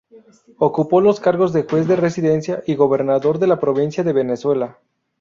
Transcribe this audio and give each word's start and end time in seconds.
Ocupó 0.57 0.99
los 0.99 1.19
cargos 1.19 1.53
de 1.53 1.61
juez 1.61 1.87
de 1.87 1.95
residencia 1.95 2.63
y 2.65 2.73
gobernador 2.73 3.37
de 3.37 3.45
la 3.45 3.59
provincia 3.59 4.03
de 4.03 4.13
Venezuela. 4.13 4.79